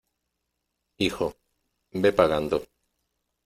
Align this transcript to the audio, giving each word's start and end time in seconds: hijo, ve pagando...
hijo, 0.97 1.27
ve 2.01 2.11
pagando... 2.11 2.57